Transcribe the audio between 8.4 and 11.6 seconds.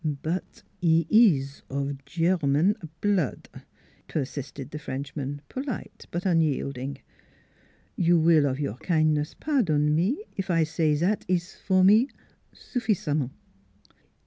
of your kin'ness pardon me eef I say zat ees